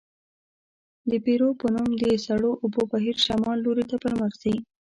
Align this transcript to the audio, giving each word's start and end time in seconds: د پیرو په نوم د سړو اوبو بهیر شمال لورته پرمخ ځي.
د 1.09 1.11
پیرو 1.25 1.49
په 1.61 1.67
نوم 1.75 1.89
د 2.01 2.03
سړو 2.25 2.51
اوبو 2.63 2.81
بهیر 2.91 3.17
شمال 3.25 3.57
لورته 3.65 3.95
پرمخ 4.03 4.33
ځي. 4.41 4.55